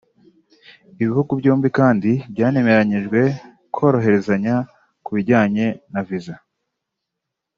[1.01, 3.21] Ibihugu byombi kandi byanemeranyijwe
[3.75, 4.55] koroherezanya
[5.03, 6.35] ku bijyanye na visa